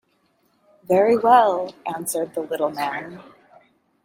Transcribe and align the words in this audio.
"Very 0.81 1.15
well," 1.15 1.75
answered 1.85 2.33
the 2.33 2.41
little 2.41 2.71
man. 2.71 3.21